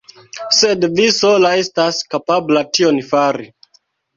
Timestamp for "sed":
0.59-0.87